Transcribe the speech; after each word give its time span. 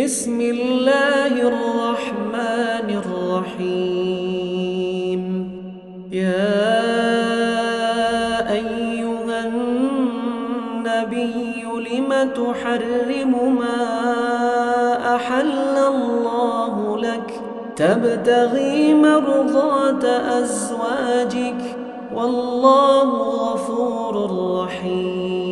بسم 0.00 0.40
الله 0.40 1.32
الرحمن 1.42 3.02
الرحيم. 3.58 5.22
يا 6.12 6.62
أيها 8.52 9.38
النبي 9.48 11.34
لم 11.90 12.30
تحرم 12.30 13.32
ما 13.58 13.82
أحل 15.16 15.76
الله 15.78 16.98
لك؟ 16.98 17.40
تبتغي 17.76 18.94
مرضات 18.94 20.04
أزواجك. 20.04 21.76
والله 22.14 23.08
غفور 23.22 24.14
رحيم. 24.64 25.51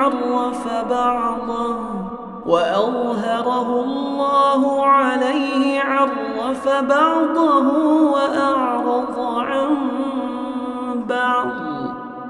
عرف 0.00 0.64
بعضه 0.90 1.76
وأظهره 2.46 3.84
الله 3.84 4.86
عليه 4.86 5.80
عرف 5.80 6.68
بعضه 6.68 7.66
وأعرض 8.12 9.18
عن 9.18 9.76
بعض. 11.08 11.50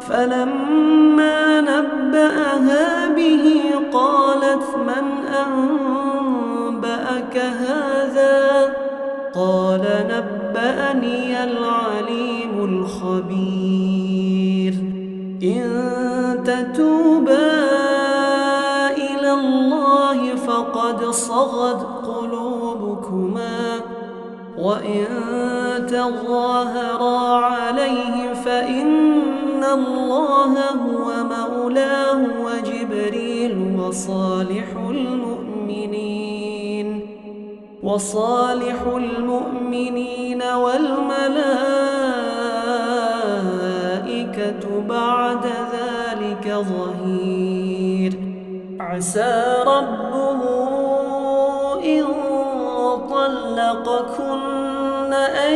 فلما 0.00 1.60
نبأها 1.60 3.08
به 3.08 3.70
قالت 3.92 4.76
من 4.76 5.24
أنبأك 5.46 7.36
هذا؟ 7.36 8.74
قال 9.34 9.84
نبأني 10.10 11.44
العليم 11.44 12.64
الخبير. 12.64 14.74
إن 15.42 15.64
تتوبا 16.44 17.07
صغت 21.18 21.86
قلوبكما 22.06 23.80
وإن 24.58 25.06
تظاهرا 25.86 27.44
عليه 27.44 28.32
فإن 28.34 29.64
الله 29.64 30.54
هو 30.70 31.12
مولاه 31.24 32.26
وجبريل 32.44 33.76
وصالح 33.80 34.68
المؤمنين 34.90 36.38
وصالح 37.82 38.82
المؤمنين 38.96 40.42
والملائكة 40.42 41.42
بعد 44.88 45.44
ذلك 45.46 46.46
ظهير. 46.48 48.12
عسى 48.80 49.64
ربه 49.66 50.57
طلقكن 53.74 55.12
أن 55.12 55.54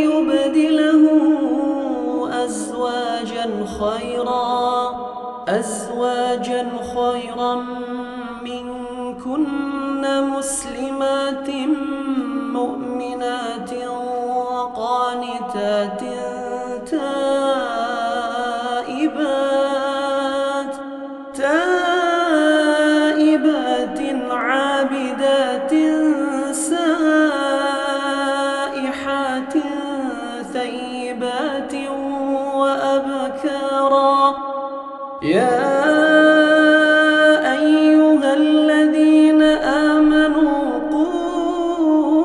يبدله 0.00 1.02
أزواجا 2.44 3.50
خيرا 3.80 4.94
أزواجا 5.48 6.68
خيرا 6.96 7.54
منكن 8.42 9.46
مسلمات 10.20 11.50
مؤمنات 12.52 13.70
وقانتات 14.50 16.00
تائبات 19.46 20.74
تائبات 21.34 22.26
عابدات 24.30 25.72
يا 35.26 35.58
أيها 37.52 38.34
الذين 38.34 39.42
آمنوا 39.42 40.78
قوا 40.92 42.16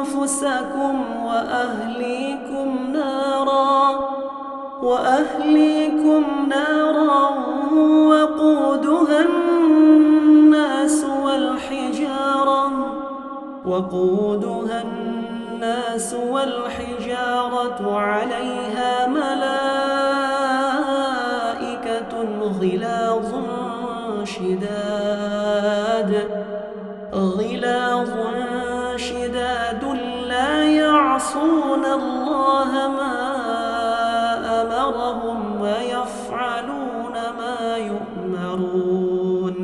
أنفسكم 0.00 0.94
وأهليكم 1.24 2.92
نارا 2.92 4.00
وأهليكم 4.82 6.24
نارا 6.48 7.28
وقودها 8.08 9.20
الناس 9.24 11.04
والحجارة 11.24 12.70
وقودها 13.66 14.82
الناس 14.82 16.14
والحجارة 16.30 17.96
عليها 17.98 19.06
ملائكة 19.06 19.71
غلاظ 22.62 23.30
شداد. 24.24 26.12
غلاظ 27.12 28.10
شداد 28.96 29.82
لا 30.28 30.52
يعصون 30.64 31.84
الله 31.84 32.70
ما 32.98 33.18
أمرهم 34.60 35.38
ويفعلون 35.60 37.16
ما 37.38 37.60
يؤمرون. 37.90 39.56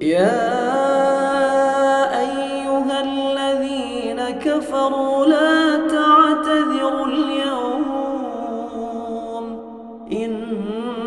يا 0.00 0.60
أيها 2.26 2.96
الذين 3.00 4.20
كفروا 4.46 5.26
لا 5.26 5.54
تعتذروا 5.96 7.06
اليوم. 7.06 7.84
إنما 10.12 11.03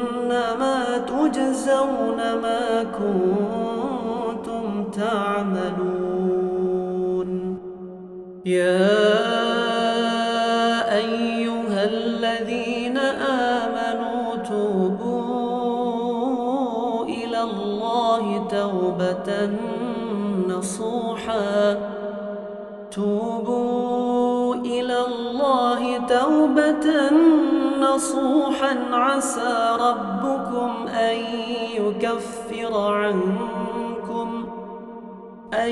تجزون 1.27 2.17
ما 2.17 2.83
كنتم 2.99 4.65
تعملون. 4.91 6.07
يا 8.45 8.87
أيها 10.95 11.83
الذين 11.83 12.97
آمنوا 13.57 14.35
توبوا 14.49 15.35
إلى 17.05 17.41
الله 17.43 18.47
توبة 18.51 19.49
نصوحا. 20.47 21.77
توبوا 22.91 24.06
الله 25.47 25.97
توبة 25.97 26.87
نصوحا 27.79 28.77
عسى 28.91 29.77
ربكم 29.79 30.87
أن 30.87 31.17
يكفر 31.73 32.73
عنكم 32.91 34.45
أن 35.53 35.69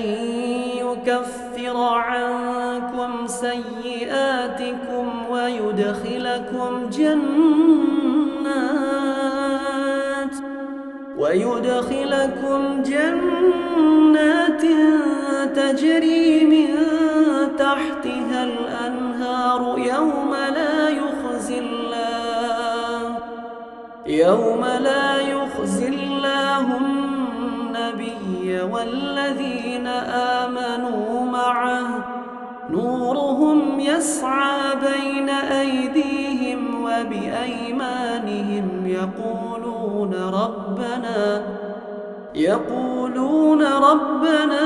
يكفر 0.78 1.78
عنكم 1.78 3.28
سيئاتكم 3.28 5.08
ويدخلكم 5.30 6.90
جنات 6.90 7.26
ويدخلكم 11.18 12.84
جنات 12.84 14.62
تجري 15.56 16.46
من 16.46 16.76
تحتها 17.58 18.44
الأنهار 18.44 19.15
يوم 19.78 20.32
لا 20.34 20.90
يخزي 20.90 21.60
الله. 21.60 23.18
يوم 24.06 24.66
لا 24.66 25.22
يخزي 25.22 25.88
الله 25.88 26.78
النبي 26.78 28.62
والذين 28.72 29.88
آمنوا 30.38 31.26
معه. 31.32 31.88
نورهم 32.70 33.80
يسعى 33.80 34.76
بين 34.76 35.30
أيديهم 35.30 36.84
وبأيمانهم. 36.84 38.68
يقولون 38.86 40.14
ربنا 40.14 41.44
يقولون 42.36 43.64
ربنا 43.64 44.66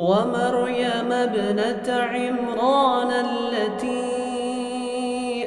ومريم 0.00 1.12
ابنة 1.12 1.88
عمران 1.88 3.10
التي 3.10 4.30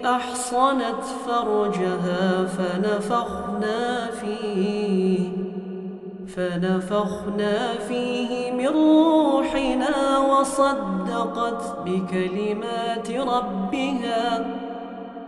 أحصنت 0.06 1.04
فرجها 1.28 2.46
فنفخنا 2.46 4.12
فيه 4.12 5.20
فنفخنا 6.36 7.74
فيه 7.88 8.52
من 8.52 8.68
روحنا 8.68 10.18
وصدقت 10.18 11.78
بكلمات 11.86 13.12
ربها. 13.12 14.46